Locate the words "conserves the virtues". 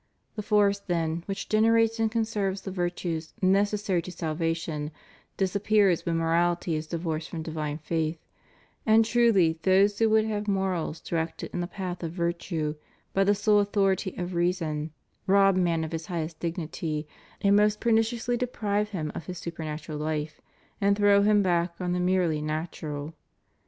2.11-3.35